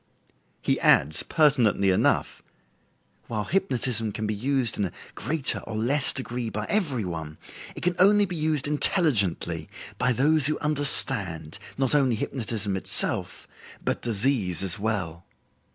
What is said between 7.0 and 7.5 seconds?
one,